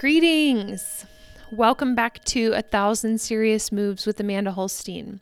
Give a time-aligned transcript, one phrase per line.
[0.00, 1.04] Greetings!
[1.52, 5.20] Welcome back to A Thousand Serious Moves with Amanda Holstien.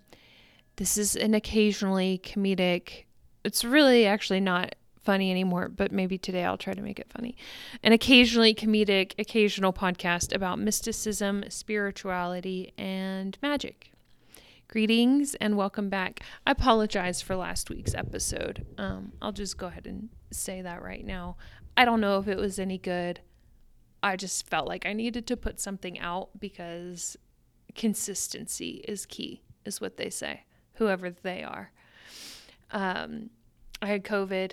[0.77, 3.06] This is an occasionally comedic,
[3.43, 7.36] it's really actually not funny anymore, but maybe today I'll try to make it funny.
[7.82, 13.90] An occasionally comedic, occasional podcast about mysticism, spirituality, and magic.
[14.68, 16.20] Greetings and welcome back.
[16.46, 18.64] I apologize for last week's episode.
[18.79, 21.36] Um, I'll just go ahead and say that right now.
[21.76, 23.18] I don't know if it was any good.
[24.02, 27.16] I just felt like I needed to put something out because
[27.75, 30.44] consistency is key, is what they say,
[30.75, 31.72] whoever they are.
[32.70, 33.30] Um,
[33.80, 34.53] I had COVID,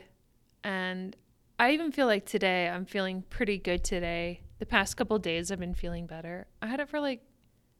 [0.64, 1.16] and
[1.60, 4.42] I even feel like today I'm feeling pretty good today.
[4.60, 6.48] The past couple days I've been feeling better.
[6.62, 7.22] I had it for like,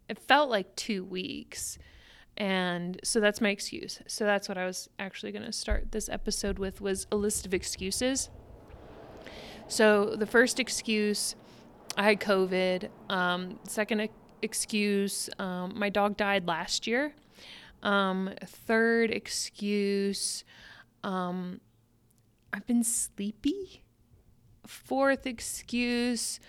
[0.08, 1.78] it felt like two weeks.
[2.38, 4.00] And so that's my excuse.
[4.08, 7.46] So that's what I was actually going to start this episode with was a list
[7.46, 8.30] of excuses.
[9.68, 11.36] So the first excuse
[11.98, 12.90] I had COVID.
[13.10, 14.10] Um, second
[14.42, 17.14] excuse, um, my dog died last year.
[17.84, 20.44] Um, third excuse,
[21.04, 21.62] um,
[22.52, 23.84] I've been sleepy.
[24.66, 26.40] Fourth excuse,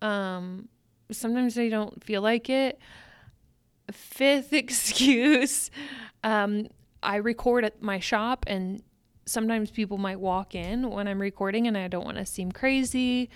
[0.00, 0.68] um,
[1.10, 2.78] sometimes I don't feel like it.
[3.90, 5.70] Fifth excuse,
[6.22, 6.68] um,
[7.02, 8.82] I record at my shop and
[9.26, 13.28] sometimes people might walk in when I'm recording and I don't want to seem crazy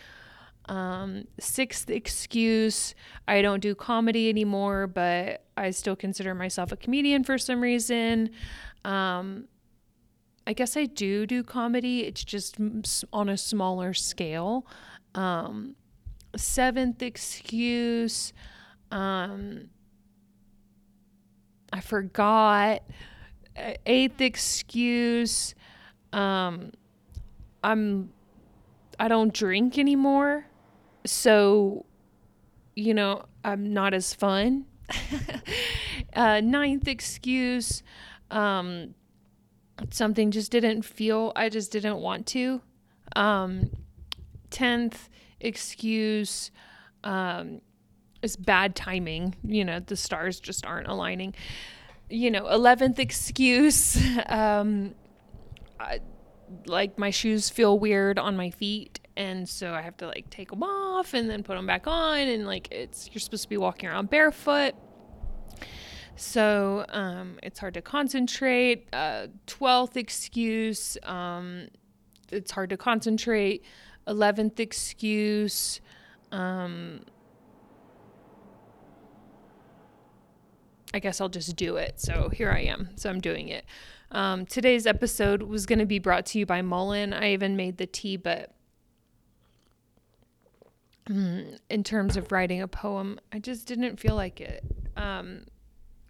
[0.71, 2.95] um, sixth excuse
[3.27, 8.31] I don't do comedy anymore, but I still consider myself a comedian for some reason.
[8.85, 9.49] Um,
[10.47, 12.57] I guess I do do comedy, it's just
[13.13, 14.65] on a smaller scale.
[15.15, 15.75] Um,
[16.37, 18.33] seventh excuse
[18.93, 19.71] um,
[21.73, 22.83] I forgot.
[23.87, 25.55] Eighth excuse
[26.13, 26.71] um,
[27.63, 28.11] I'm
[29.01, 30.47] I don't drink anymore
[31.05, 31.85] so
[32.75, 34.67] you know i'm not as fun.
[36.15, 37.85] Uh, ninth excuse
[38.33, 38.95] um,
[39.91, 42.61] something just didn't feel i just didn't want to.
[43.15, 43.71] Um,
[44.51, 45.09] 10th
[45.41, 46.51] excuse
[47.05, 47.61] um,
[48.23, 49.35] is bad timing.
[49.43, 51.35] You know the stars just aren't aligning.
[52.09, 54.95] You know 11th excuse um,
[55.79, 56.01] I,
[56.67, 60.49] like my shoes feel weird on my feet and so I have to like take
[60.49, 63.59] them off and then put them back on and like it's you're supposed to be
[63.59, 64.75] walking around barefoot.
[66.17, 68.89] So um, it's hard to concentrate.
[68.95, 71.69] Uh, twelfth excuse, um,
[72.33, 73.63] it's hard to concentrate.
[74.07, 75.81] Eleventh excuse,
[76.33, 77.03] um,
[80.95, 82.01] I guess I'll just do it.
[82.01, 82.89] So here I am.
[82.97, 83.67] So I'm doing it.
[84.11, 87.13] Um, today's episode was going to be brought to you by Mullein.
[87.13, 88.55] I even made the tea, but
[91.71, 94.65] in terms of writing a poem, I just didn't feel like it.
[94.97, 95.45] Um,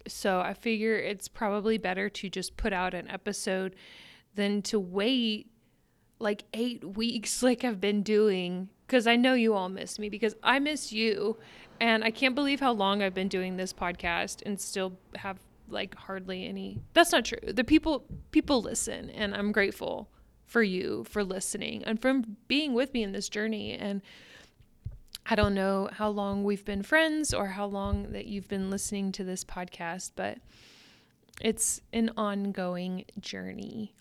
[0.06, 3.74] so I figure it's probably better to just put out an episode
[4.34, 5.50] than to wait
[6.18, 8.68] like eight weeks, like I've been doing.
[8.86, 11.38] Because I know you all miss me, because I miss you.
[11.80, 15.38] And I can't believe how long I've been doing this podcast and still have
[15.68, 16.82] like hardly any.
[16.92, 17.38] That's not true.
[17.42, 20.10] The people people listen, and I'm grateful
[20.44, 24.02] for you for listening and from being with me in this journey and
[25.32, 29.12] I don't know how long we've been friends or how long that you've been listening
[29.12, 30.38] to this podcast, but
[31.40, 33.94] it's an ongoing journey.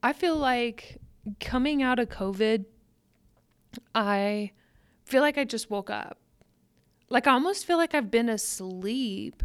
[0.00, 1.00] I feel like
[1.40, 2.66] coming out of COVID,
[3.96, 4.52] I
[5.04, 6.18] feel like I just woke up.
[7.10, 9.42] Like I almost feel like I've been asleep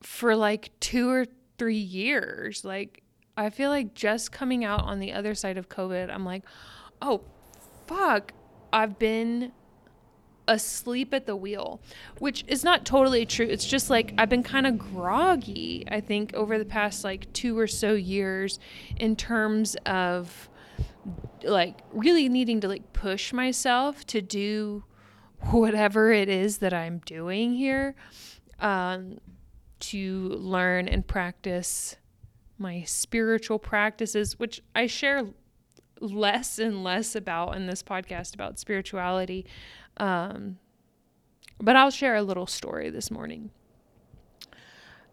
[0.00, 1.26] for like two or
[1.58, 2.64] three years.
[2.64, 3.02] Like
[3.36, 6.44] I feel like just coming out on the other side of COVID, I'm like,
[7.02, 7.22] oh,
[7.88, 8.32] fuck,
[8.72, 9.50] I've been
[10.48, 11.80] asleep at the wheel,
[12.18, 13.46] which is not totally true.
[13.46, 17.56] It's just like I've been kind of groggy, I think, over the past like two
[17.58, 18.58] or so years
[18.96, 20.48] in terms of
[21.44, 24.84] like really needing to like push myself to do
[25.50, 27.94] whatever it is that I'm doing here
[28.58, 29.18] um,
[29.80, 31.96] to learn and practice
[32.58, 35.28] my spiritual practices, which I share
[36.00, 39.46] less and less about in this podcast about spirituality.
[39.98, 40.58] Um,
[41.60, 43.50] but I'll share a little story this morning.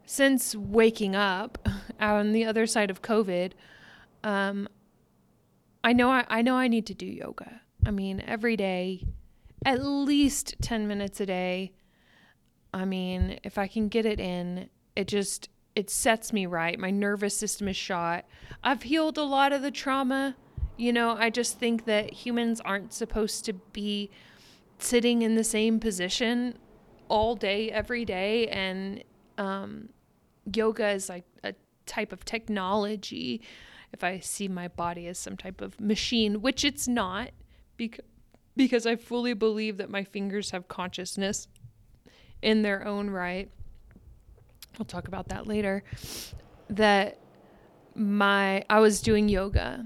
[0.06, 1.68] Since waking up
[2.00, 3.54] on the other side of COVID,
[4.24, 4.68] um,
[5.84, 7.62] I know I, I know I need to do yoga.
[7.86, 9.06] I mean, every day,
[9.66, 11.74] at least 10 minutes a day.
[12.74, 16.80] I mean, if I can get it in, it just it sets me right.
[16.80, 18.26] My nervous system is shot.
[18.64, 20.36] I've healed a lot of the trauma.
[20.78, 24.10] You know, I just think that humans aren't supposed to be
[24.80, 26.57] sitting in the same position
[27.07, 28.48] all day, every day.
[28.48, 29.04] And
[29.38, 29.89] um,
[30.54, 31.54] yoga is like a
[31.86, 33.42] type of technology.
[33.94, 37.31] If I see my body as some type of machine, which it's not,
[37.77, 38.06] because
[38.57, 41.48] because I fully believe that my fingers have consciousness
[42.42, 43.50] in their own right.
[44.80, 45.83] I'll talk about that later.
[46.69, 47.19] That
[47.95, 49.86] my I was doing yoga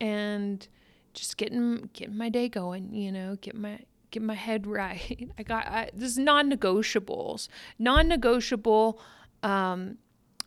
[0.00, 0.66] and
[1.12, 3.80] just getting getting my day going, you know, get my
[4.14, 5.30] get my head right.
[5.38, 7.48] I got I, this is non-negotiables.
[7.78, 9.00] Non-negotiable
[9.42, 9.98] um,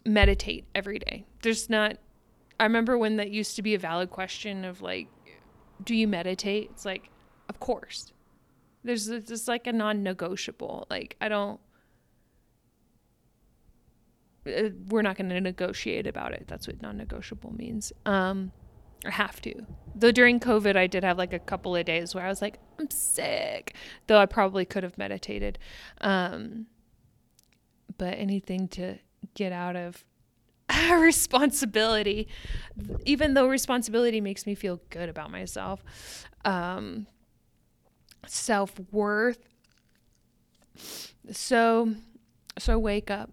[0.06, 1.26] meditate every day.
[1.42, 1.98] There's not
[2.60, 5.08] I remember when that used to be a valid question of like
[5.84, 6.70] do you meditate?
[6.72, 7.10] It's like
[7.50, 8.14] of course.
[8.84, 10.88] There's just like a non-negotiable.
[10.90, 11.60] Like I don't
[14.48, 16.46] uh, we're not going to negotiate about it.
[16.48, 17.92] That's what non-negotiable means.
[18.06, 18.54] Um,
[19.06, 19.54] or have to.
[19.96, 22.60] Though during COVID, I did have like a couple of days where I was like,
[22.80, 23.76] I'm sick.
[24.08, 25.58] Though I probably could have meditated.
[26.02, 26.68] Um,
[27.98, 28.98] but anything to
[29.34, 30.04] get out of
[30.92, 32.28] responsibility,
[33.06, 35.84] even though responsibility makes me feel good about myself,
[36.46, 37.08] um,
[38.26, 39.40] self worth.
[41.32, 41.94] So,
[42.60, 43.32] so I wake up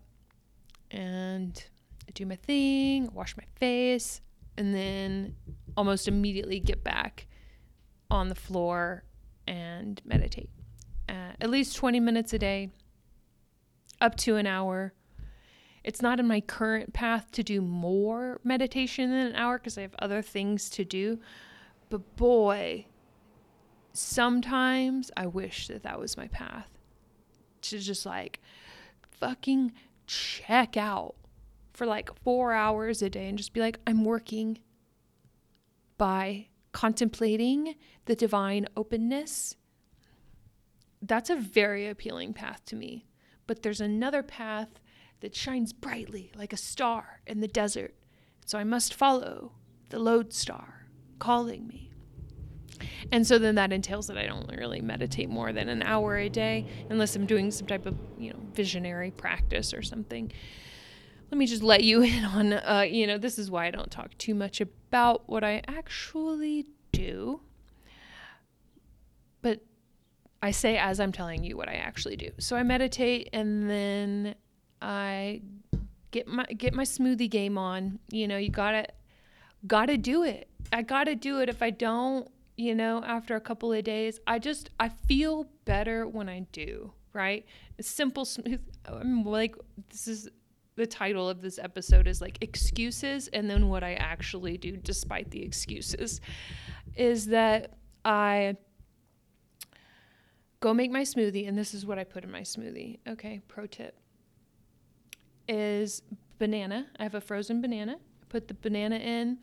[0.91, 1.63] and
[2.09, 4.21] I do my thing, wash my face,
[4.57, 5.35] and then
[5.77, 7.27] almost immediately get back
[8.11, 9.05] on the floor
[9.47, 10.51] and meditate.
[11.09, 12.71] Uh, at least 20 minutes a day,
[14.01, 14.93] up to an hour.
[15.83, 19.83] It's not in my current path to do more meditation than an hour because I
[19.83, 21.19] have other things to do.
[21.91, 22.87] But boy,
[23.93, 26.71] sometimes I wish that that was my path
[27.63, 28.41] to just like
[29.11, 29.73] fucking
[30.07, 31.17] check out
[31.75, 34.59] for like four hours a day and just be like, I'm working
[35.99, 37.75] by contemplating
[38.07, 39.57] the divine openness.
[41.03, 43.07] That's a very appealing path to me.
[43.47, 44.81] But there's another path
[45.21, 47.95] that shines brightly like a star in the desert.
[48.47, 49.53] So I must follow
[49.91, 50.87] the lodestar
[51.19, 51.91] calling me.
[53.13, 56.29] And so then that entails that I don't really meditate more than an hour a
[56.29, 60.33] day unless I'm doing some type of, you know, visionary practice or something.
[61.31, 63.91] Let me just let you in on, uh, you know, this is why I don't
[63.91, 67.41] talk too much about what I actually do.
[69.43, 69.61] But
[70.43, 72.31] I say as I'm telling you what I actually do.
[72.39, 74.35] So I meditate and then
[74.81, 75.43] I
[76.11, 77.99] get my get my smoothie game on.
[78.11, 78.87] You know, you got to
[79.67, 80.49] got to do it.
[80.73, 81.49] I got to do it.
[81.49, 84.21] If I don't, you know, after a couple of days.
[84.27, 87.45] I just I feel better when I do, right?
[87.81, 89.57] Simple smooth I'm like
[89.91, 90.29] this is
[90.77, 95.31] the title of this episode is like excuses and then what I actually do despite
[95.31, 96.21] the excuses
[96.97, 97.75] is that
[98.05, 98.57] I
[100.61, 102.99] go make my smoothie and this is what I put in my smoothie.
[103.09, 103.99] Okay, pro tip
[105.49, 106.03] is
[106.39, 106.87] banana.
[106.99, 107.97] I have a frozen banana.
[107.97, 109.39] I put the banana in,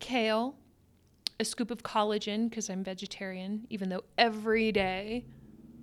[0.00, 0.56] kale,
[1.38, 5.24] a scoop of collagen because I'm vegetarian, even though every day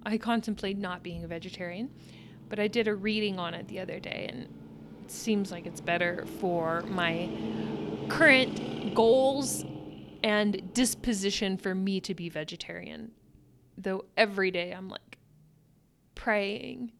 [0.06, 1.92] I contemplate not being a vegetarian.
[2.50, 4.48] But I did a reading on it the other day, and
[5.14, 7.30] seems like it's better for my
[8.10, 9.64] current goals
[10.24, 13.12] and disposition for me to be vegetarian.
[13.78, 15.18] Though every day I'm like
[16.16, 16.92] praying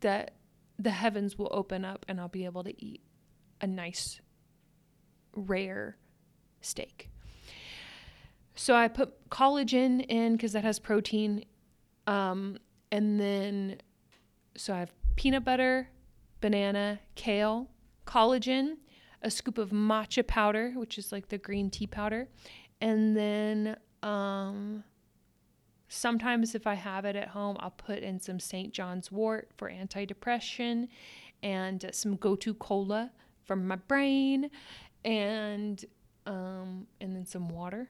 [0.00, 0.32] that
[0.78, 3.00] the heavens will open up and I'll be able to eat
[3.60, 4.20] a nice,
[5.34, 5.96] rare
[6.60, 7.10] steak.
[8.54, 11.44] So I put collagen in because that has protein.
[12.06, 12.58] Um,
[12.92, 13.78] and then,
[14.56, 15.88] so I have peanut butter,
[16.46, 17.68] banana, kale,
[18.06, 18.76] collagen,
[19.20, 22.28] a scoop of matcha powder, which is like the green tea powder.
[22.80, 24.84] And then um,
[25.88, 28.72] sometimes, if I have it at home, I'll put in some St.
[28.72, 30.86] John's wort for antidepressant
[31.42, 33.10] and some gotu kola
[33.44, 34.48] from my brain
[35.04, 35.84] and
[36.26, 37.88] um, and then some water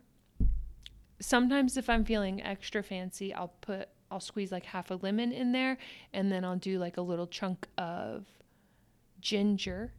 [1.20, 5.52] sometimes if I'm feeling extra fancy, I'll put I'll squeeze like half a lemon in
[5.52, 5.78] there
[6.12, 8.24] and then I'll do like a little chunk of
[9.20, 9.92] ginger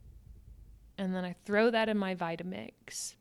[0.98, 3.14] and then I throw that in my Vitamix.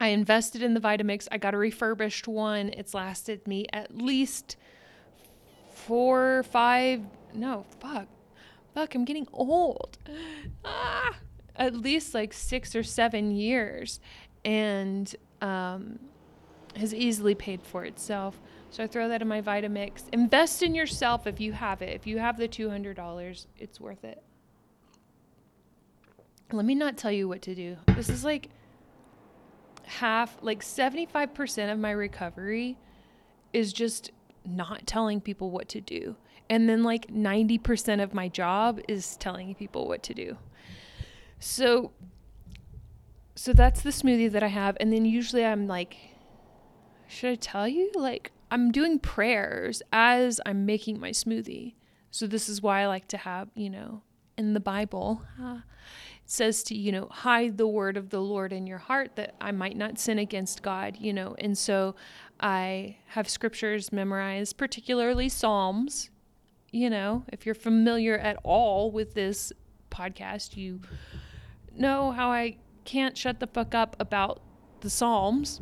[0.00, 1.28] I invested in the Vitamix.
[1.30, 2.70] I got a refurbished one.
[2.70, 4.56] It's lasted me at least
[5.72, 7.02] four, five,
[7.32, 8.08] no, fuck.
[8.74, 9.98] Fuck, I'm getting old.
[10.64, 11.16] Ah,
[11.56, 14.00] at least like six or seven years.
[14.44, 15.98] And um,
[16.76, 18.40] has easily paid for itself.
[18.70, 20.04] So I throw that in my Vitamix.
[20.12, 21.94] Invest in yourself if you have it.
[21.94, 24.22] If you have the $200, it's worth it.
[26.52, 27.76] Let me not tell you what to do.
[27.88, 28.48] This is like
[29.84, 32.76] half, like 75% of my recovery
[33.52, 34.10] is just
[34.44, 36.16] not telling people what to do.
[36.48, 40.36] And then like 90% of my job is telling people what to do.
[41.38, 41.92] So
[43.36, 45.96] so that's the smoothie that I have and then usually I'm like
[47.06, 51.74] should I tell you like I'm doing prayers as I'm making my smoothie.
[52.10, 54.02] So this is why I like to have, you know,
[54.36, 55.58] in the Bible, uh,
[56.30, 59.50] says to, you know, hide the word of the Lord in your heart that I
[59.50, 61.34] might not sin against God, you know.
[61.38, 61.96] And so
[62.38, 66.10] I have scriptures memorized, particularly Psalms.
[66.70, 69.52] You know, if you're familiar at all with this
[69.90, 70.80] podcast, you
[71.74, 74.40] know how I can't shut the fuck up about
[74.82, 75.60] the Psalms.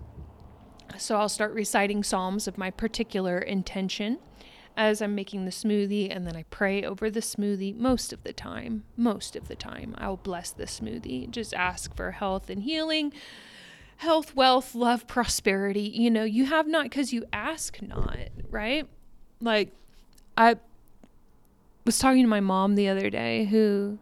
[0.98, 4.18] So I'll start reciting Psalms of my particular intention
[4.78, 8.32] as I'm making the smoothie, and then I pray over the smoothie most of the
[8.32, 8.84] time.
[8.96, 11.28] Most of the time, I'll bless the smoothie.
[11.30, 13.12] Just ask for health and healing,
[13.96, 15.92] health, wealth, love, prosperity.
[15.92, 18.86] You know, you have not because you ask not, right?
[19.40, 19.72] Like,
[20.36, 20.54] I
[21.84, 23.98] was talking to my mom the other day who,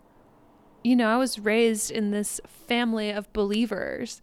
[0.84, 4.20] you know, I was raised in this family of believers.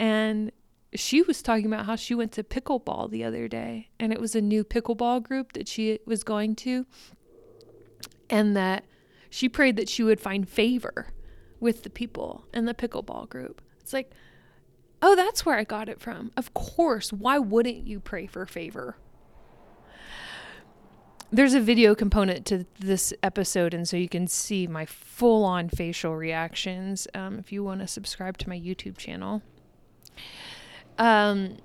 [0.00, 0.50] And
[0.94, 4.34] she was talking about how she went to pickleball the other day and it was
[4.34, 6.86] a new pickleball group that she was going to
[8.30, 8.84] and that
[9.30, 11.08] she prayed that she would find favor
[11.60, 13.62] with the people in the pickleball group.
[13.80, 14.10] It's like,
[15.02, 16.32] oh, that's where I got it from.
[16.36, 17.12] Of course.
[17.12, 18.96] Why wouldn't you pray for favor?
[21.32, 25.68] There's a video component to this episode, and so you can see my full on
[25.68, 29.42] facial reactions um, if you want to subscribe to my YouTube channel.
[30.98, 31.58] Um,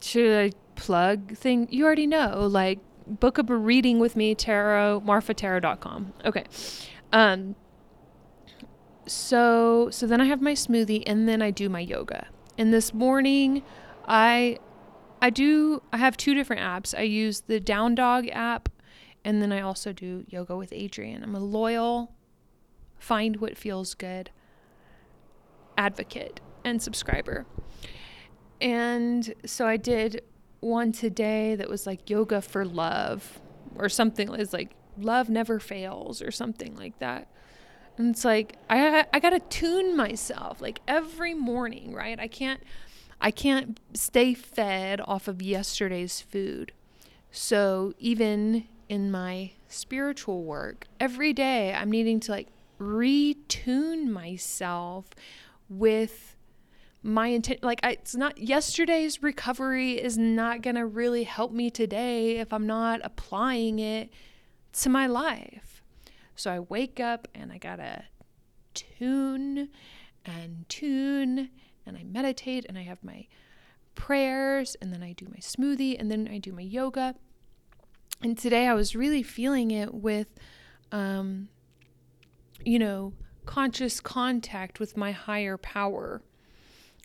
[0.00, 1.68] should I plug thing?
[1.70, 6.12] You already know, like book up a reading with me, tarot, marfatarot.com.
[6.24, 6.44] Okay.
[7.12, 7.56] Um,
[9.06, 12.26] so, so then I have my smoothie and then I do my yoga.
[12.56, 13.62] And this morning
[14.06, 14.58] I,
[15.22, 16.96] I do, I have two different apps.
[16.96, 18.68] I use the Down Dog app
[19.24, 21.22] and then I also do yoga with Adriene.
[21.22, 22.14] I'm a loyal,
[22.98, 24.30] find what feels good
[25.76, 27.46] advocate and subscriber.
[28.60, 30.22] And so I did
[30.60, 33.40] one today that was like yoga for love
[33.76, 37.28] or something is like love never fails or something like that.
[37.96, 42.18] And it's like I I got to tune myself like every morning, right?
[42.18, 42.62] I can't
[43.20, 46.72] I can't stay fed off of yesterday's food.
[47.30, 52.48] So even in my spiritual work, every day I'm needing to like
[52.80, 55.10] retune myself
[55.68, 56.36] with
[57.02, 61.70] my intent like I, it's not yesterday's recovery is not going to really help me
[61.70, 64.10] today if i'm not applying it
[64.72, 65.82] to my life.
[66.34, 68.04] So i wake up and i gotta
[68.74, 69.68] tune
[70.24, 71.50] and tune
[71.86, 73.26] and i meditate and i have my
[73.94, 77.14] prayers and then i do my smoothie and then i do my yoga.
[78.22, 80.28] And today i was really feeling it with
[80.90, 81.48] um
[82.64, 83.12] you know
[83.46, 86.22] conscious contact with my higher power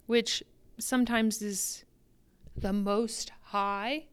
[0.05, 0.43] which
[0.77, 1.85] sometimes is
[2.55, 4.05] the most high,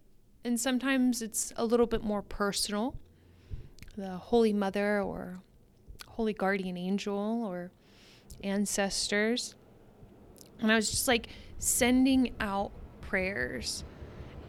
[0.44, 2.96] and sometimes it's a little bit more personal.
[3.96, 5.40] The Holy Mother or
[6.06, 7.72] Holy Guardian Angel or
[8.42, 9.54] ancestors.
[10.60, 11.28] And I was just like
[11.58, 13.84] sending out prayers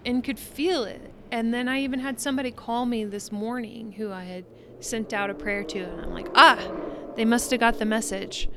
[0.05, 1.13] and could feel it.
[1.31, 4.45] And then I even had somebody call me this morning who I had
[4.79, 6.71] sent out a prayer to, and I'm like, ah,
[7.15, 8.49] they must have got the message.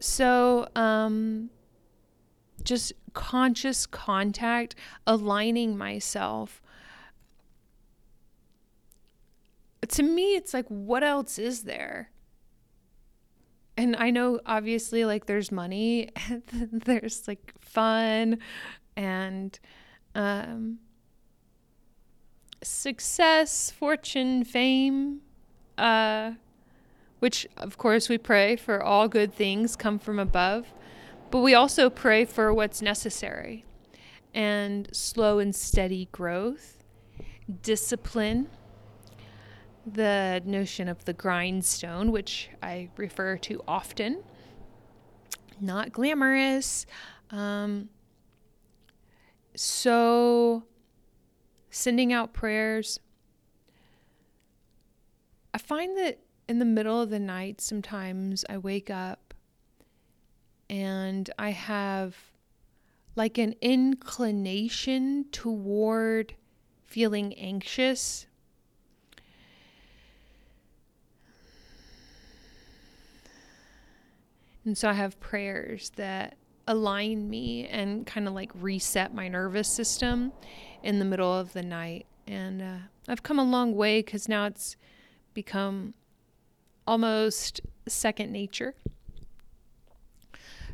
[0.00, 1.50] So, um,
[2.64, 4.74] just conscious contact,
[5.06, 6.60] aligning myself.
[9.86, 12.10] To me, it's like, what else is there?
[13.76, 16.10] And I know obviously, like, there's money,
[16.52, 18.38] there's like fun
[18.96, 19.58] and
[20.14, 20.78] um,
[22.62, 25.20] success, fortune, fame,
[25.76, 26.32] uh,
[27.18, 30.66] which of course we pray for all good things come from above.
[31.34, 33.64] But we also pray for what's necessary
[34.32, 36.84] and slow and steady growth,
[37.60, 38.48] discipline,
[39.84, 44.22] the notion of the grindstone, which I refer to often,
[45.60, 46.86] not glamorous.
[47.30, 47.88] Um,
[49.56, 50.62] so,
[51.68, 53.00] sending out prayers.
[55.52, 59.23] I find that in the middle of the night, sometimes I wake up
[60.68, 62.16] and I have
[63.16, 66.34] like an inclination toward
[66.82, 68.26] feeling anxious.
[74.64, 79.68] And so I have prayers that align me and kind of like reset my nervous
[79.68, 80.32] system
[80.82, 82.06] in the middle of the night.
[82.26, 84.76] And uh, I've come a long way because now it's
[85.34, 85.94] become
[86.86, 88.74] almost second nature.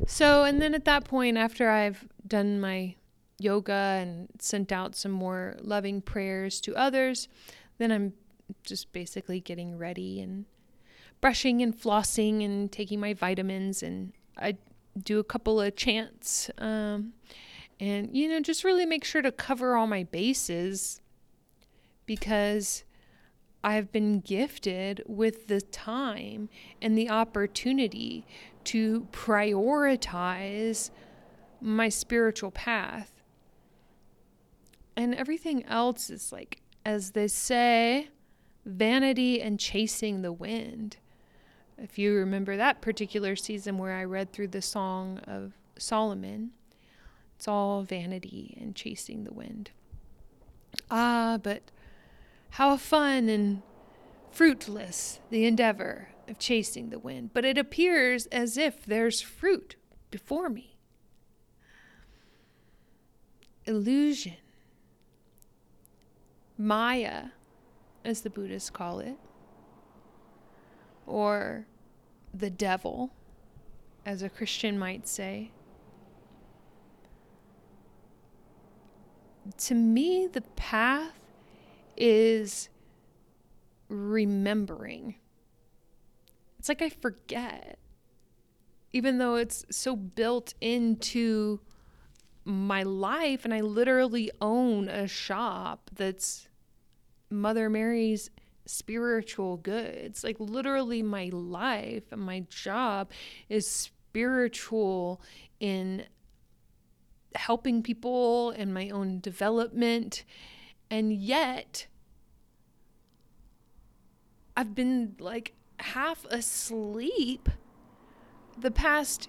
[0.07, 2.95] So, and then at that point, after I've done my
[3.39, 7.27] yoga and sent out some more loving prayers to others,
[7.77, 8.13] then I'm
[8.63, 10.45] just basically getting ready and
[11.21, 13.83] brushing and flossing and taking my vitamins.
[13.83, 14.57] And I
[15.01, 16.49] do a couple of chants.
[16.57, 17.13] Um,
[17.79, 21.01] and, you know, just really make sure to cover all my bases
[22.05, 22.83] because
[23.63, 26.49] I've been gifted with the time
[26.81, 28.25] and the opportunity
[28.65, 30.89] to prioritize
[31.59, 33.11] my spiritual path.
[34.95, 38.09] And everything else is like, as they say,
[38.65, 40.97] vanity and chasing the wind.
[41.77, 46.51] If you remember that particular season where I read through the Song of Solomon,
[47.35, 49.71] it's all vanity and chasing the wind.
[50.91, 51.63] Ah, but
[52.51, 53.63] how fun and
[54.31, 59.75] fruitless the endeavor of chasing the wind, but it appears as if there's fruit
[60.09, 60.77] before me.
[63.65, 64.37] Illusion,
[66.57, 67.25] Maya,
[68.03, 69.17] as the Buddhists call it,
[71.05, 71.67] or
[72.33, 73.11] the devil,
[74.05, 75.51] as a Christian might say.
[79.57, 81.19] To me, the path
[81.97, 82.69] is
[83.91, 85.15] remembering.
[86.57, 87.77] It's like I forget,
[88.93, 91.59] even though it's so built into
[92.45, 96.47] my life, and I literally own a shop that's
[97.29, 98.29] Mother Mary's
[98.65, 100.23] spiritual goods.
[100.23, 103.11] Like, literally, my life and my job
[103.49, 105.21] is spiritual
[105.59, 106.05] in
[107.35, 110.23] helping people and my own development.
[110.89, 111.87] And yet,
[114.61, 117.49] I've been like half asleep
[118.55, 119.27] the past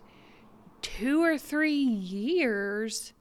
[0.83, 3.15] two or three years.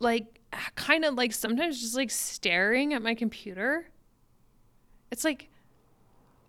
[0.00, 0.40] Like,
[0.74, 3.86] kind of like sometimes just like staring at my computer.
[5.12, 5.48] It's like,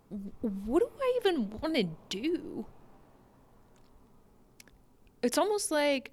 [0.09, 2.65] what do I even want to do?
[5.21, 6.11] It's almost like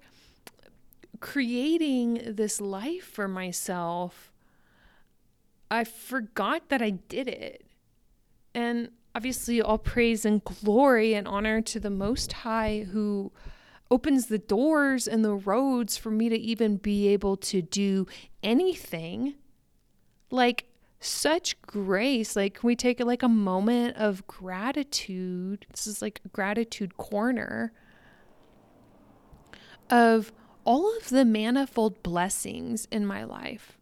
[1.19, 4.30] creating this life for myself
[5.71, 7.65] I forgot that I did it.
[8.53, 13.31] And obviously, all praise and glory and honor to the Most High who
[13.89, 18.05] opens the doors and the roads for me to even be able to do
[18.43, 19.35] anything.
[20.29, 20.65] Like,
[20.99, 22.35] such grace.
[22.35, 25.65] Like, can we take like a moment of gratitude?
[25.71, 27.71] This is like gratitude corner
[29.89, 30.31] of
[30.63, 33.77] all of the manifold blessings in my life.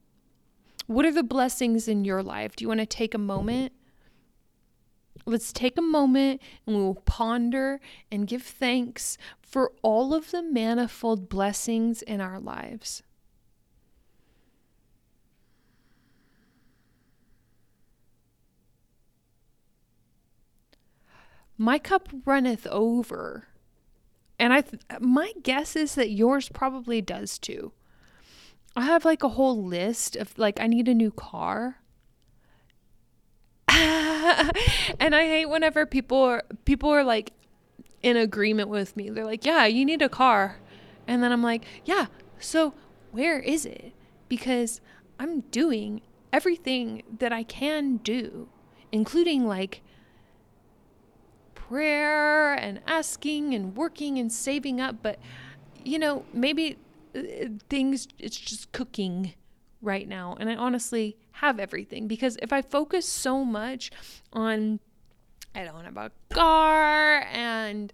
[0.90, 2.56] What are the blessings in your life?
[2.56, 3.74] Do you want to take a moment?
[5.24, 7.80] Let's take a moment and we will ponder
[8.12, 13.04] and give thanks for all of the manifold blessings in our lives.
[21.56, 23.50] My cup runneth over.
[24.40, 27.74] And I th- my guess is that yours probably does too.
[28.80, 31.80] I have like a whole list of like I need a new car.
[33.68, 37.34] and I hate whenever people are people are like
[38.02, 39.10] in agreement with me.
[39.10, 40.60] They're like, "Yeah, you need a car."
[41.10, 42.06] And then I'm like, "Yeah,
[42.40, 42.74] so
[43.12, 43.92] where is it?"
[44.30, 44.80] Because
[45.20, 48.48] I'm doing everything that I can do,
[48.94, 49.82] including like
[51.54, 55.20] prayer and asking and working and saving up, but
[55.84, 56.78] you know, maybe
[57.70, 59.34] things it's just cooking
[59.82, 60.36] right now.
[60.40, 63.92] And i honestly have everything because if i focus so much
[64.34, 64.80] on
[65.56, 67.94] i don't have a car and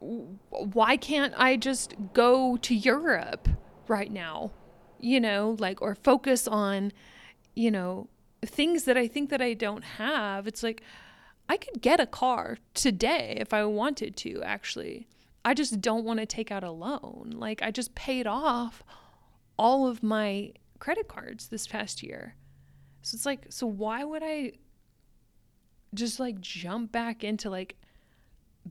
[0.00, 3.48] why can't i just go to europe
[3.88, 4.50] right now?
[4.98, 6.92] You know like or focus on
[7.54, 8.08] you know
[8.44, 10.46] things that i think that i don't have.
[10.46, 10.82] It's like
[11.48, 15.06] i could get a car today if i wanted to actually
[15.46, 17.34] I just don't want to take out a loan.
[17.36, 18.82] Like I just paid off
[19.56, 22.34] all of my credit cards this past year.
[23.02, 24.54] So it's like, so why would I
[25.94, 27.76] just like jump back into like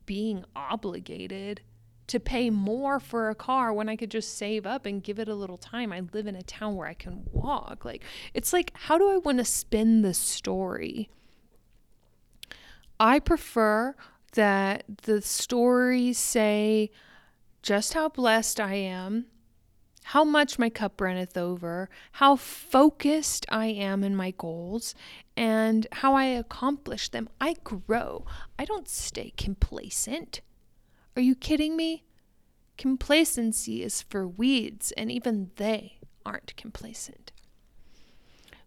[0.06, 1.62] being obligated
[2.08, 5.30] to pay more for a car when I could just save up and give it
[5.30, 5.94] a little time?
[5.94, 7.86] I live in a town where I can walk.
[7.86, 11.10] Like, it's like, how do I want to spin the story?
[13.00, 13.96] I prefer
[14.36, 16.92] that the stories say
[17.62, 19.26] just how blessed I am,
[20.04, 24.94] how much my cup runneth over, how focused I am in my goals,
[25.36, 27.28] and how I accomplish them.
[27.42, 28.24] I grow.
[28.60, 30.42] I don't stay complacent.
[31.16, 32.04] Are you kidding me?
[32.78, 37.32] Complacency is for weeds, and even they aren't complacent.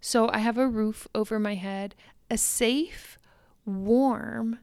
[0.00, 1.94] So I have a roof over my head,
[2.30, 3.18] a safe,
[3.64, 4.58] warm,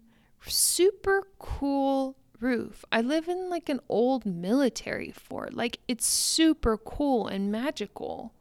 [0.47, 2.85] super cool roof.
[2.91, 5.53] I live in like an old military fort.
[5.53, 8.33] Like it's super cool and magical.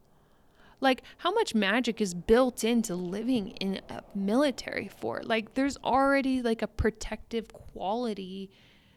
[0.81, 5.27] Like how much magic is built into living in a military fort?
[5.27, 8.51] Like there's already like a protective quality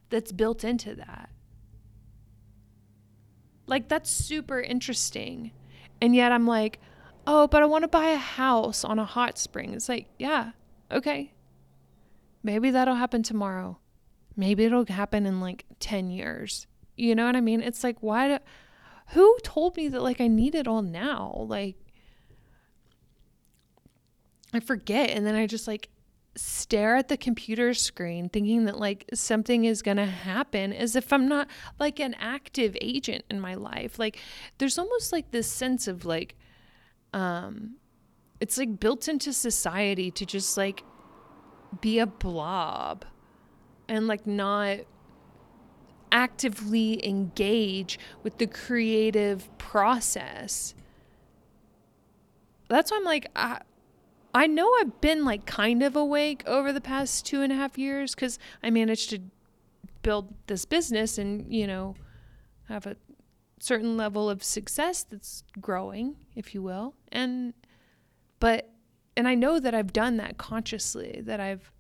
[0.10, 1.30] that's built into that.
[3.66, 5.52] Like that's super interesting.
[6.02, 6.80] And yet I'm like,
[7.26, 10.52] "Oh, but I want to buy a house on a hot spring." It's like, "Yeah,
[10.92, 11.34] okay.
[12.48, 13.78] Maybe that'll happen tomorrow.
[14.38, 16.66] Maybe it'll happen in like 10 years.
[16.96, 17.62] You know what I mean?
[17.62, 18.38] It's like, why do,
[19.10, 21.46] who told me that like I need it all now?
[21.50, 21.76] Like,
[24.54, 25.10] I forget.
[25.10, 25.90] And then I just like
[26.38, 31.12] stare at the computer screen thinking that like something is going to happen as if
[31.12, 31.50] I'm not
[31.82, 34.00] like an active agent in my life.
[34.00, 34.20] Like,
[34.58, 36.38] there's almost like this sense of like,
[37.12, 37.76] um,
[38.40, 40.86] it's like built into society to just like
[41.82, 43.06] be a blob
[43.88, 44.80] and like not
[46.12, 50.74] actively engage with the creative process.
[52.70, 53.62] That's why I'm like, I,
[54.34, 57.78] I know I've been like kind of awake over the past two and a half
[57.78, 59.20] years because I managed to
[60.02, 61.96] build this business and, you know,
[62.68, 62.96] have a
[63.60, 66.94] certain level of success that's growing, if you will.
[67.12, 67.54] And,
[68.40, 68.70] but
[69.18, 71.72] and I know that I've done that consciously, that I've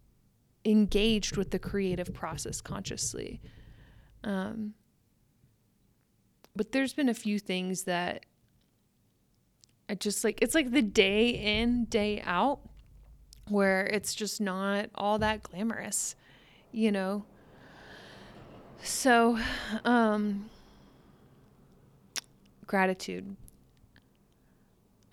[0.66, 3.40] engaged with the creative process consciously.
[4.24, 4.74] Um,
[6.56, 8.26] but there's been a few things that
[9.88, 12.60] I just like, it's like the day in, day out,
[13.48, 16.16] where it's just not all that glamorous,
[16.72, 17.24] you know?
[18.82, 19.38] So,
[19.86, 20.50] um,
[22.66, 23.36] gratitude.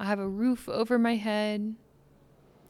[0.00, 1.76] I have a roof over my head.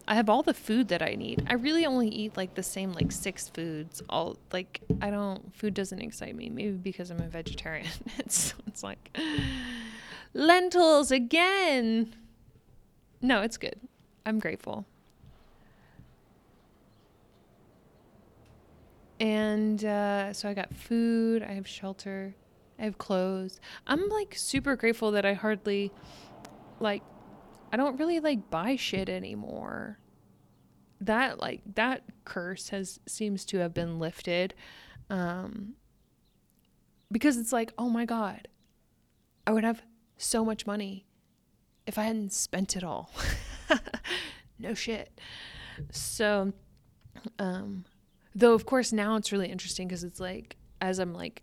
[0.07, 1.47] I have all the food that I need.
[1.49, 4.03] I really only eat like the same like six foods.
[4.09, 6.51] All like I don't food doesn't excite me.
[6.51, 7.89] Maybe because I'm a vegetarian.
[8.19, 9.17] it's it's like
[10.35, 12.15] lentils again.
[13.23, 13.81] No, it's good.
[14.27, 14.87] I'm grateful.
[19.21, 22.35] And uh, so I got food, I have shelter,
[22.79, 23.61] I have clothes.
[23.87, 25.93] I'm like super grateful that I hardly
[26.81, 27.03] like
[27.75, 29.99] I don't really like buy shit anymore.
[31.01, 34.55] That like that curse has seems to have been lifted.
[35.11, 35.75] Um
[37.11, 38.47] because it's like, "Oh my god.
[39.45, 39.83] I would have
[40.19, 41.05] so much money
[41.85, 43.11] if I hadn't spent it all."
[44.61, 45.21] no shit.
[45.91, 46.53] So
[47.41, 47.87] um
[48.37, 51.43] though of course now it's really interesting because it's like as I'm like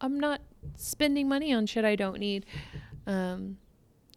[0.00, 0.40] I'm not
[0.76, 2.46] spending money on shit I don't need.
[3.06, 3.58] Um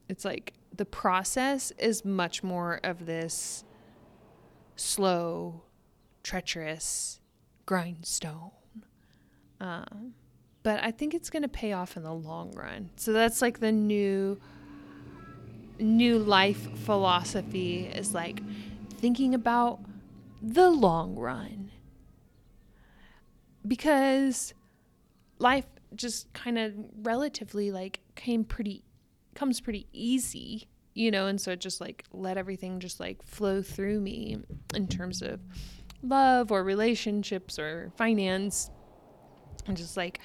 [0.08, 3.64] it's like the process is much more of this
[4.76, 5.64] slow,
[6.24, 7.20] treacherous
[7.66, 8.52] grindstone.
[9.60, 10.14] Um,
[10.64, 12.90] but I think it's going to pay off in the long run.
[12.96, 14.40] So that's like the new
[15.78, 18.42] new life philosophy is like
[18.98, 19.80] thinking about
[20.42, 21.72] the long run.
[23.68, 24.54] Because
[25.38, 28.85] life just kind of relatively like came pretty
[29.36, 33.62] comes pretty easy, you know, and so it just like let everything just like flow
[33.62, 34.38] through me
[34.74, 35.40] in terms of
[36.02, 38.72] love or relationships or finance.
[39.68, 40.20] And just like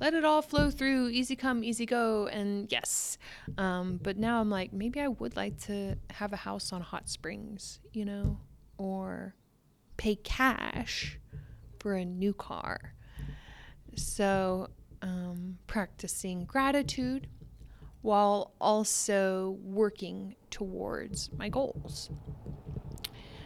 [0.00, 3.18] let it all flow through easy come easy go and yes.
[3.58, 7.08] Um, but now i'm like maybe i would like to have a house on hot
[7.08, 8.38] springs you know
[8.76, 9.34] or
[9.96, 11.18] pay cash
[11.78, 12.94] for a new car.
[13.96, 14.68] So
[15.02, 17.28] um, practicing gratitude
[18.02, 22.10] while also working towards my goals.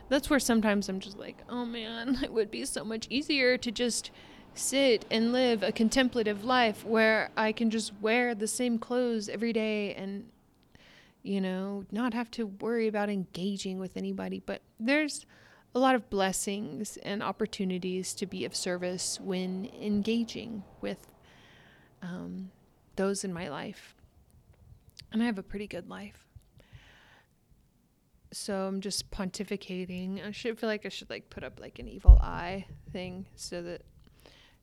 [0.09, 3.71] That's where sometimes I'm just like, oh man, it would be so much easier to
[3.71, 4.11] just
[4.55, 9.53] sit and live a contemplative life where I can just wear the same clothes every
[9.53, 10.31] day and,
[11.23, 14.41] you know, not have to worry about engaging with anybody.
[14.45, 15.27] But there's
[15.75, 21.13] a lot of blessings and opportunities to be of service when engaging with
[22.01, 22.51] um,
[22.95, 23.96] those in my life
[25.13, 26.27] and I have a pretty good life.
[28.33, 30.27] so I'm just pontificating.
[30.27, 33.63] I should feel like I should like put up like an evil eye thing so
[33.63, 33.83] that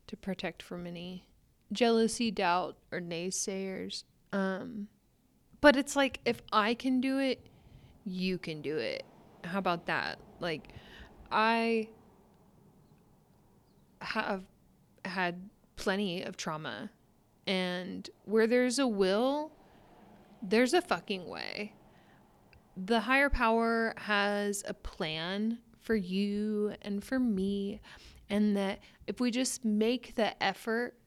[0.06, 1.26] to protect from any
[1.72, 4.04] jealousy, doubt, or naysayers.
[4.32, 4.88] Um,
[5.60, 7.46] but it's like if I can do it,
[8.04, 9.04] you can do it.
[9.44, 10.18] How about that?
[10.40, 10.68] Like,
[11.32, 11.88] I
[14.00, 14.44] have
[15.04, 16.90] had plenty of trauma,
[17.46, 19.52] and where there's a will,
[20.46, 21.72] there's a fucking way.
[22.76, 27.80] The higher power has a plan for you and for me,
[28.28, 30.98] and that if we just make the effort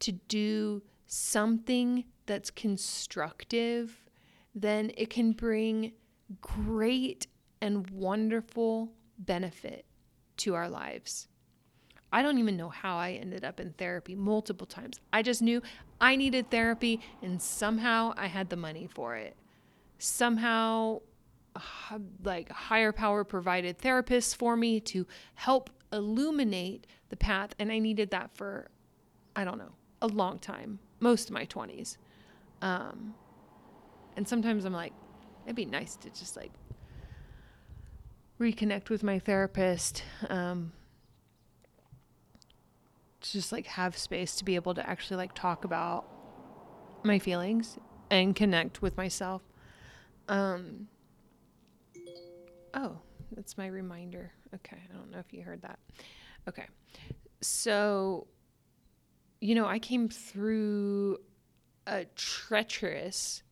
[0.00, 4.04] to do something that's constructive,
[4.54, 5.92] then it can bring
[6.40, 7.26] great
[7.60, 9.86] and wonderful benefit
[10.38, 11.28] to our lives.
[12.12, 15.00] I don't even know how I ended up in therapy multiple times.
[15.12, 15.62] I just knew
[16.00, 19.34] I needed therapy and somehow I had the money for it.
[19.98, 21.00] Somehow,
[22.22, 27.54] like higher power provided therapists for me to help illuminate the path.
[27.58, 28.68] And I needed that for,
[29.34, 29.72] I don't know,
[30.02, 31.96] a long time, most of my 20s.
[32.60, 33.14] Um,
[34.16, 34.92] and sometimes I'm like,
[35.46, 36.52] it'd be nice to just like
[38.38, 40.02] reconnect with my therapist.
[40.28, 40.72] Um,
[43.22, 46.06] to just like have space to be able to actually like talk about
[47.04, 47.78] my feelings
[48.10, 49.42] and connect with myself.
[50.28, 50.88] Um,
[52.74, 52.98] oh,
[53.34, 54.32] that's my reminder.
[54.54, 54.76] Okay.
[54.76, 55.78] I don't know if you heard that.
[56.48, 56.66] Okay.
[57.40, 58.26] So,
[59.40, 61.18] you know, I came through
[61.86, 63.42] a treacherous,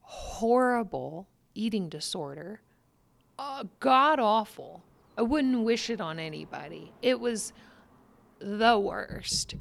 [0.00, 2.60] horrible eating disorder.
[3.38, 4.84] Uh, God awful.
[5.16, 6.92] I wouldn't wish it on anybody.
[7.02, 7.52] It was
[8.44, 9.54] the worst.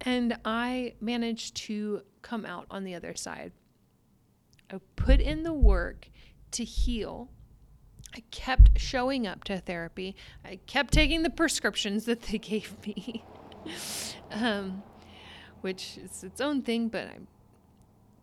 [0.00, 3.52] And I managed to come out on the other side.
[4.70, 6.08] I put in the work
[6.52, 7.30] to heal.
[8.14, 10.16] I kept showing up to therapy.
[10.44, 13.24] I kept taking the prescriptions that they gave me,
[14.30, 14.82] um,
[15.60, 17.18] which is its own thing, but I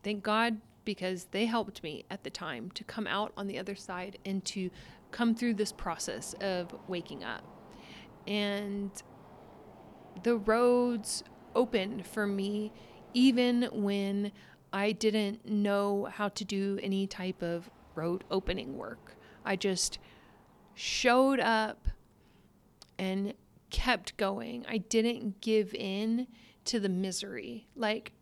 [0.03, 3.75] thank God because they helped me at the time to come out on the other
[3.75, 4.71] side and to
[5.11, 7.43] come through this process of waking up.
[8.25, 8.91] And
[10.23, 11.23] the roads
[11.55, 12.71] opened for me
[13.13, 14.31] even when
[14.73, 19.15] I didn't know how to do any type of road opening work.
[19.43, 19.99] I just
[20.75, 21.87] showed up
[22.97, 23.33] and
[23.69, 24.65] kept going.
[24.69, 26.27] I didn't give in
[26.65, 27.67] to the misery.
[27.75, 28.13] Like,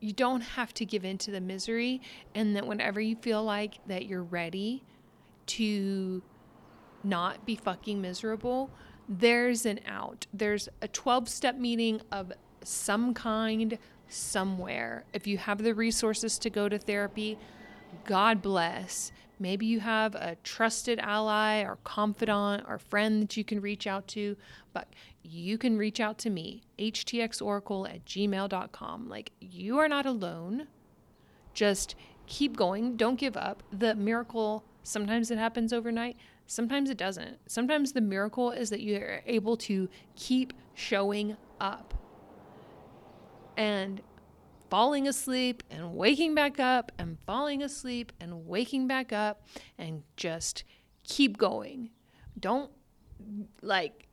[0.00, 2.00] you don't have to give in to the misery,
[2.34, 4.84] and that whenever you feel like that you're ready
[5.46, 6.22] to
[7.02, 8.70] not be fucking miserable,
[9.08, 10.26] there's an out.
[10.32, 15.04] There's a 12 step meeting of some kind somewhere.
[15.12, 17.38] If you have the resources to go to therapy,
[18.04, 19.12] God bless.
[19.38, 24.08] Maybe you have a trusted ally or confidant or friend that you can reach out
[24.08, 24.36] to,
[24.72, 24.88] but
[25.22, 29.08] you can reach out to me, htxoracle at gmail.com.
[29.08, 30.68] Like, you are not alone.
[31.52, 32.96] Just keep going.
[32.96, 33.62] Don't give up.
[33.70, 36.16] The miracle, sometimes it happens overnight,
[36.46, 37.38] Sometimes it doesn't.
[37.46, 41.94] Sometimes the miracle is that you're able to keep showing up
[43.56, 44.00] and
[44.70, 49.46] falling asleep and waking back up and falling asleep and waking back up
[49.78, 50.64] and just
[51.04, 51.90] keep going.
[52.38, 52.70] Don't
[53.62, 54.06] like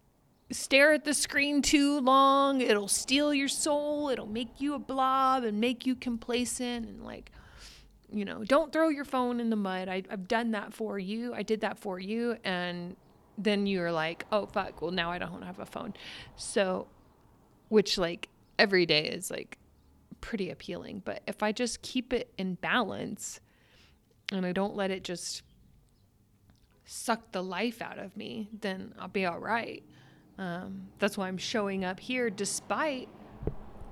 [0.52, 2.62] stare at the screen too long.
[2.62, 4.10] It'll steal your soul.
[4.10, 7.32] It'll make you a blob and make you complacent and like
[8.14, 9.90] you know, don't throw your phone in the mud.
[9.90, 11.34] I, I've done that for you.
[11.34, 12.38] I did that for you.
[12.44, 12.96] And
[13.38, 14.82] then you're like, oh, fuck.
[14.82, 15.94] Well, now I don't have a phone.
[16.36, 16.88] So,
[17.70, 19.58] which like every day is like
[20.22, 21.02] pretty appealing.
[21.04, 23.40] But if I just keep it in balance
[24.32, 25.42] and I don't let it just
[26.86, 29.84] suck the life out of me, then I'll be all right.
[30.38, 33.10] Um, that's why I'm showing up here despite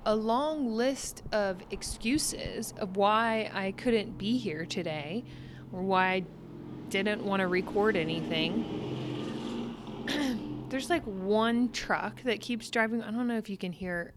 [0.04, 5.24] a long list of excuses of why I couldn't be here today
[5.72, 6.24] or why I
[6.88, 9.76] didn't want to record anything.
[10.68, 13.02] There's like one truck that keeps driving.
[13.02, 14.14] I don't know if you can hear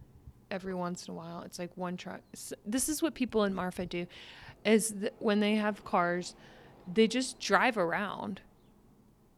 [0.50, 1.42] every once in a while.
[1.44, 2.22] It's like one truck.
[2.66, 4.08] This is what people in Marfa do
[4.64, 6.36] is when they have cars,
[6.92, 8.42] they just drive around.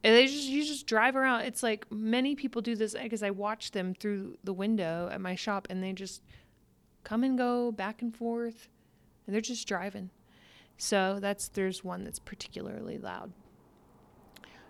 [0.08, 1.41] And they just you just drive around.
[1.41, 5.36] It's like many people do this because I watch them through the window at my
[5.36, 6.22] shop and they just
[7.04, 8.70] come and go back and forth
[9.26, 10.10] and they're just driving.
[10.78, 13.34] So that's there's one that's particularly loud.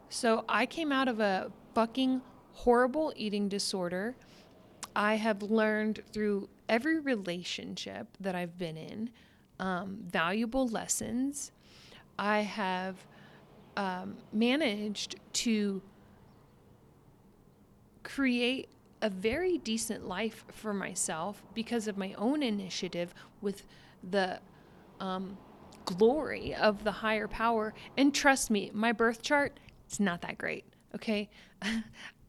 [0.10, 2.24] So I came out of a fucking
[2.54, 4.16] horrible eating disorder.
[4.96, 9.12] I have learned through every relationship that I've been in
[9.60, 11.52] um, valuable lessons.
[12.18, 13.06] I have
[13.78, 15.82] um, managed to
[18.04, 18.70] create
[19.02, 23.68] a very decent life for myself because of my own initiative with
[24.10, 24.40] the
[25.00, 25.38] um,
[25.86, 27.74] glory of the higher power.
[27.96, 30.66] And trust me, my birth chart, it's not that great.
[30.96, 31.30] Okay.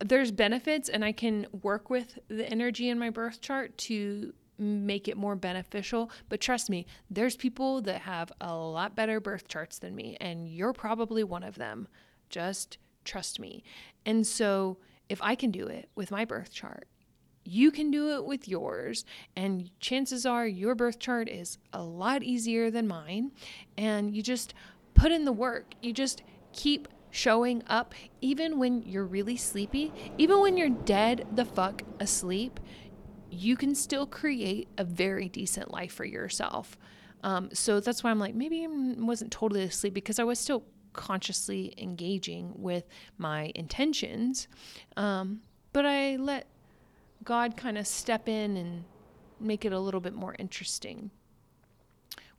[0.01, 5.09] There's benefits, and I can work with the energy in my birth chart to make
[5.09, 6.11] it more beneficial.
[6.29, 10.49] But trust me, there's people that have a lot better birth charts than me, and
[10.49, 11.89] you're probably one of them.
[12.29, 13.63] Just trust me.
[14.05, 16.87] And so, if I can do it with my birth chart,
[17.45, 19.07] you can do it with yours.
[19.35, 23.33] And chances are your birth chart is a lot easier than mine.
[23.79, 24.53] And you just
[24.93, 25.75] put in the work.
[25.81, 31.45] You just keep showing up, even when you're really sleepy, even when you're dead the
[31.45, 32.61] fuck asleep,
[33.31, 36.79] you can still create a very decent life for yourself.
[37.23, 40.65] Um, so that's why I'm like, maybe I wasn't totally asleep because I was still
[40.93, 42.85] consciously engaging with
[43.19, 44.49] my intentions.
[44.97, 45.41] Um,
[45.73, 46.47] but I let
[47.25, 48.85] God kind of step in and
[49.41, 51.11] make it a little bit more interesting.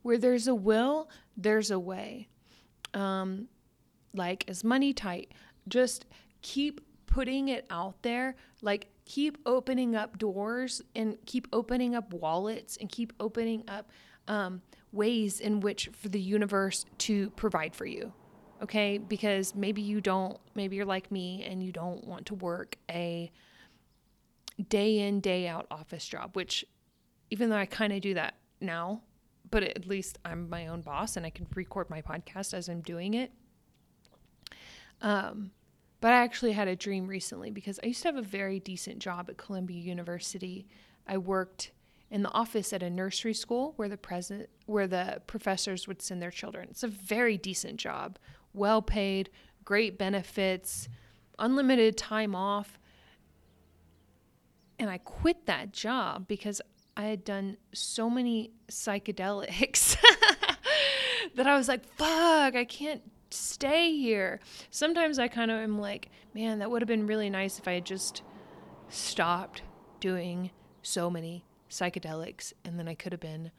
[0.02, 2.28] Where there's a will, there's a way.
[2.94, 3.48] Um,
[4.14, 5.32] like, is money tight?
[5.68, 6.06] Just
[6.42, 8.36] keep putting it out there.
[8.62, 13.90] Like, keep opening up doors and keep opening up wallets and keep opening up
[14.28, 18.12] um, ways in which for the universe to provide for you
[18.62, 18.98] okay?
[18.98, 23.30] Because maybe you don't, maybe you're like me and you don't want to work a
[24.68, 26.64] day in, day out office job, which
[27.30, 29.02] even though I kind of do that now,
[29.50, 32.82] but at least I'm my own boss and I can record my podcast as I'm
[32.82, 33.32] doing it.
[35.00, 35.52] Um,
[36.00, 38.98] but I actually had a dream recently because I used to have a very decent
[38.98, 40.66] job at Columbia University.
[41.06, 41.72] I worked
[42.10, 46.20] in the office at a nursery school where the present where the professors would send
[46.20, 46.68] their children.
[46.70, 48.18] It's a very decent job
[48.52, 49.30] well paid,
[49.64, 50.88] great benefits,
[51.38, 52.78] unlimited time off.
[54.78, 56.60] And I quit that job because
[56.96, 59.96] I had done so many psychedelics
[61.34, 64.40] that I was like, fuck, I can't stay here.
[64.70, 67.72] Sometimes I kind of am like, man, that would have been really nice if I
[67.72, 68.22] had just
[68.88, 69.62] stopped
[70.00, 70.50] doing
[70.82, 73.52] so many psychedelics and then I could have been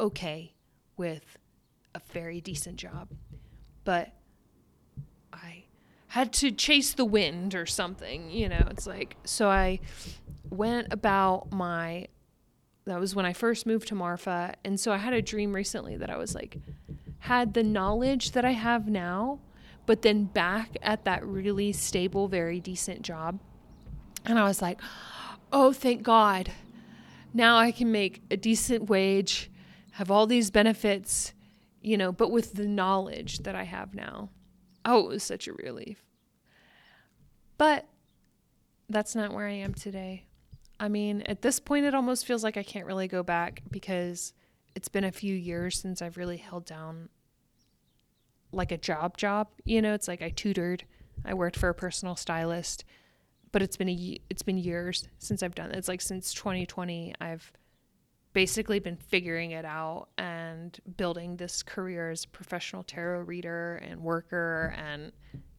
[0.00, 0.54] okay
[0.96, 1.36] with
[1.94, 3.08] a very decent job.
[3.84, 4.12] But
[5.32, 5.64] I
[6.08, 8.66] had to chase the wind or something, you know.
[8.70, 9.80] It's like so I
[10.50, 12.06] went about my
[12.84, 15.96] that was when I first moved to Marfa, and so I had a dream recently
[15.96, 16.58] that I was like
[17.22, 19.38] had the knowledge that I have now,
[19.86, 23.38] but then back at that really stable, very decent job.
[24.24, 24.80] And I was like,
[25.52, 26.50] "Oh, thank God.
[27.32, 29.52] Now I can make a decent wage,
[29.92, 31.32] have all these benefits,
[31.80, 34.30] you know, but with the knowledge that I have now."
[34.84, 36.04] Oh, it was such a relief.
[37.56, 37.86] But
[38.88, 40.26] that's not where I am today.
[40.80, 44.32] I mean, at this point, it almost feels like I can't really go back because
[44.74, 47.08] it's been a few years since I've really held down
[48.52, 49.48] like a job job.
[49.64, 50.84] You know, it's like I tutored,
[51.24, 52.84] I worked for a personal stylist,
[53.50, 55.76] but it's been a it's been years since I've done it.
[55.76, 57.52] It's like since 2020, I've
[58.32, 64.00] basically been figuring it out and building this career as a professional tarot reader and
[64.00, 65.12] worker and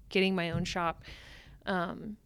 [0.10, 1.04] getting my own shop.
[1.66, 2.18] Um,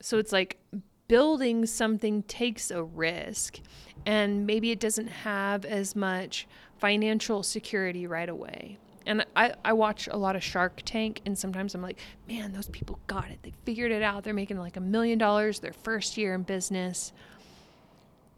[0.00, 0.58] so it's like
[1.08, 3.60] building something takes a risk
[4.06, 6.46] and maybe it doesn't have as much
[6.78, 8.78] financial security right away.
[9.06, 12.68] And I, I watch a lot of Shark Tank, and sometimes I'm like, man, those
[12.68, 13.38] people got it.
[13.42, 14.22] They figured it out.
[14.22, 17.12] They're making like a million dollars their first year in business.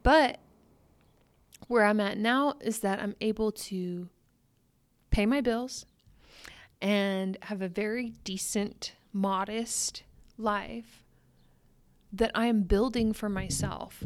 [0.04, 0.38] But
[1.66, 4.08] where I'm at now is that I'm able to
[5.10, 5.86] pay my bills
[6.80, 10.04] and have a very decent, modest
[10.38, 10.99] life
[12.12, 14.04] that I am building for myself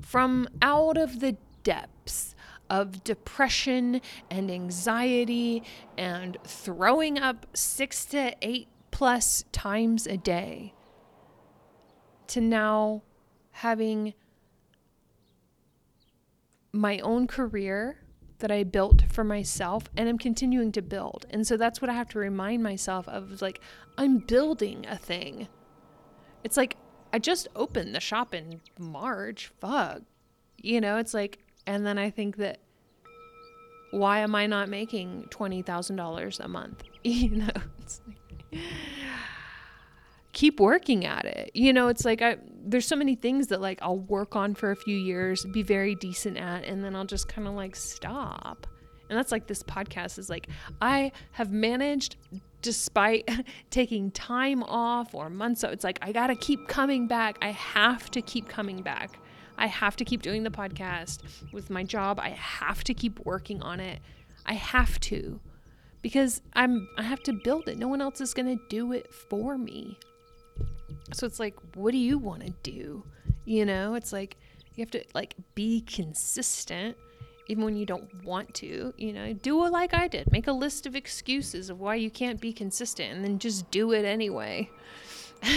[0.00, 2.34] from out of the depths
[2.68, 5.62] of depression and anxiety
[5.98, 10.72] and throwing up six to eight plus times a day
[12.28, 13.02] to now
[13.50, 14.14] having
[16.72, 17.98] my own career
[18.38, 21.26] that I built for myself and I'm continuing to build.
[21.30, 23.60] And so that's what I have to remind myself of like
[23.98, 25.48] I'm building a thing.
[26.44, 26.76] It's like
[27.12, 29.50] I just opened the shop in March.
[29.60, 30.02] Fuck.
[30.56, 32.58] You know, it's like and then I think that
[33.90, 36.84] why am I not making $20,000 a month?
[37.02, 37.48] You know,
[37.80, 38.60] it's like
[40.32, 41.50] keep working at it.
[41.54, 44.70] You know, it's like I there's so many things that like I'll work on for
[44.70, 48.66] a few years, be very decent at, and then I'll just kind of like stop.
[49.08, 50.48] And that's like this podcast is like
[50.82, 52.16] I have managed
[52.62, 53.28] despite
[53.70, 57.38] taking time off or months off, it's like I got to keep coming back.
[57.42, 59.18] I have to keep coming back.
[59.58, 61.20] I have to keep doing the podcast
[61.52, 62.18] with my job.
[62.18, 64.00] I have to keep working on it.
[64.46, 65.38] I have to
[66.02, 67.78] because I'm I have to build it.
[67.78, 69.98] No one else is going to do it for me.
[71.12, 73.04] So it's like what do you want to do?
[73.44, 74.36] You know, it's like
[74.74, 76.96] you have to like be consistent
[77.50, 80.30] even when you don't want to, you know, do it like I did.
[80.30, 83.90] Make a list of excuses of why you can't be consistent and then just do
[83.90, 84.70] it anyway.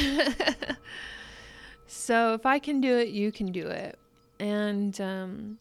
[1.86, 4.00] so if I can do it, you can do it.
[4.40, 5.60] And um,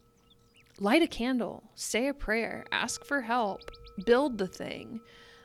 [0.81, 3.71] light a candle, say a prayer, ask for help,
[4.07, 5.01] build the thing.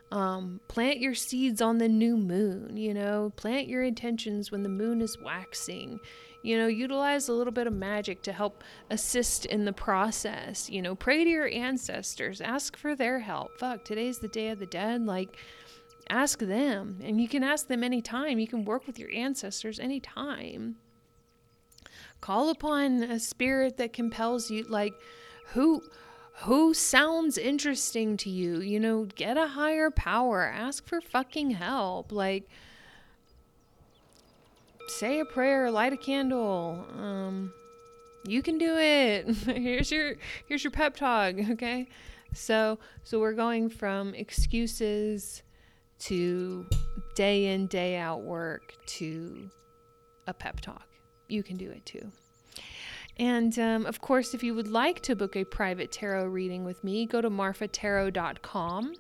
[0.10, 4.70] Um, plant your seeds on the new moon, you know, plant your intentions when the
[4.70, 6.00] moon is waxing.
[6.44, 10.70] You know, utilize a little bit of magic to help assist in the process.
[10.70, 13.52] You know, pray to your ancestors, ask for their help.
[13.60, 15.06] Fuck, today's the day of the dead.
[15.06, 15.38] Like,
[16.10, 17.00] ask them.
[17.04, 18.40] And you can ask them anytime.
[18.40, 20.78] You can work with your ancestors anytime.
[22.22, 24.64] Call upon a spirit that compels you.
[24.64, 24.94] Like,
[25.48, 25.82] who
[26.42, 32.12] who sounds interesting to you you know get a higher power ask for fucking help
[32.12, 32.48] like
[34.90, 37.54] say a prayer light a candle um
[38.28, 39.28] you can do it.
[39.46, 40.16] Here's your
[40.48, 41.88] here's your pep talk okay?
[42.34, 45.44] So so we're going from excuses
[46.00, 46.66] to
[47.16, 49.50] day in day out work to
[50.28, 50.88] a pep talk.
[51.28, 52.12] You can do it too.
[53.20, 56.84] And um, of course, if you would like to book a private tarot reading with
[56.84, 58.94] me, go to marfatarot.com.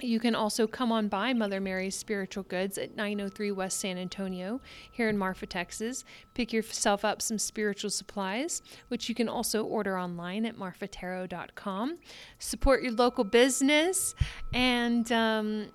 [0.00, 4.60] You can also come on by Mother Mary's Spiritual Goods at 903 West San Antonio
[4.90, 6.04] here in Marfa, Texas.
[6.34, 11.98] Pick yourself up some spiritual supplies, which you can also order online at marfatarot.com.
[12.38, 14.14] Support your local business
[14.52, 15.68] and um,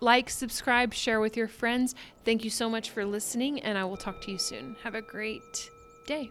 [0.00, 1.94] like, subscribe, share with your friends.
[2.26, 4.76] Thank you so much for listening, and I will talk to you soon.
[4.82, 5.70] Have a great
[6.06, 6.30] day.